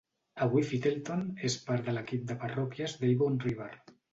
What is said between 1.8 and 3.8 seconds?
de l'equip de parròquies d'Avon River.